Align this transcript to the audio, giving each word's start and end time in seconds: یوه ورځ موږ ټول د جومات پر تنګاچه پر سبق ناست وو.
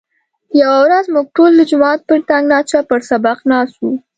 یوه 0.61 0.77
ورځ 0.85 1.05
موږ 1.13 1.25
ټول 1.35 1.51
د 1.55 1.61
جومات 1.69 1.99
پر 2.07 2.19
تنګاچه 2.29 2.79
پر 2.89 2.99
سبق 3.09 3.37
ناست 3.51 3.75
وو. 3.81 3.91